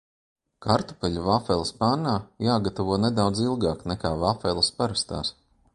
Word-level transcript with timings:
Kartupeļu 0.65 1.25
vafeles 1.27 1.73
pannā 1.83 2.15
jāgatavo 2.49 2.99
nedaudz 3.05 3.45
ilgāk 3.47 3.87
nekā 3.95 4.15
vafeles 4.25 4.77
parastās. 4.81 5.35